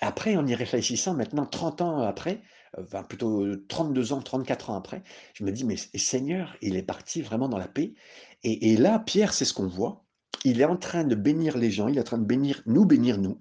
[0.02, 2.42] après, en y réfléchissant, maintenant, 30 ans après,
[2.78, 7.22] euh, plutôt 32 ans, 34 ans après, je me dis, mais Seigneur, il est parti
[7.22, 7.94] vraiment dans la paix.
[8.44, 10.04] Et, et là, Pierre, c'est ce qu'on voit.
[10.46, 12.86] Il est en train de bénir les gens, il est en train de bénir, nous
[12.86, 13.40] bénir nous.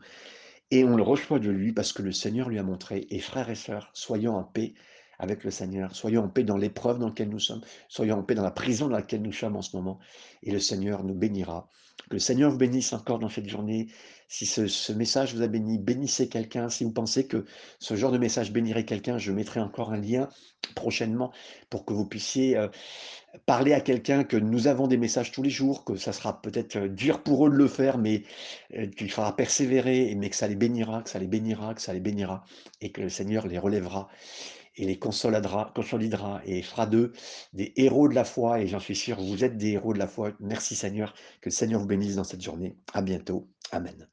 [0.73, 3.07] Et on le reçoit de lui parce que le Seigneur lui a montré.
[3.11, 4.73] Et frères et sœurs, soyons en paix
[5.19, 5.95] avec le Seigneur.
[5.95, 7.63] Soyons en paix dans l'épreuve dans laquelle nous sommes.
[7.89, 9.99] Soyons en paix dans la prison dans laquelle nous sommes en ce moment.
[10.43, 11.69] Et le Seigneur nous bénira.
[12.09, 13.89] Que le Seigneur vous bénisse encore dans cette journée.
[14.29, 16.69] Si ce, message vous a béni, bénissez quelqu'un.
[16.69, 17.45] Si vous pensez que
[17.79, 20.29] ce genre de message bénirait quelqu'un, je mettrai encore un lien
[20.75, 21.33] prochainement
[21.69, 22.69] pour que vous puissiez euh,
[23.47, 26.77] parler à quelqu'un que nous avons des messages tous les jours, que ça sera peut-être
[26.77, 28.23] euh, dur pour eux de le faire, mais
[28.75, 31.93] euh, qu'il faudra persévérer, mais que ça les bénira, que ça les bénira, que ça
[31.93, 32.45] les bénira,
[32.81, 34.09] et que le Seigneur les relèvera
[34.77, 35.73] et les consolidera,
[36.45, 37.13] et fera d'eux
[37.53, 38.61] des héros de la foi.
[38.61, 40.33] Et j'en suis sûr, vous êtes des héros de la foi.
[40.41, 42.77] Merci Seigneur, que le Seigneur vous bénisse dans cette journée.
[42.93, 43.49] À bientôt.
[43.71, 44.09] Amen.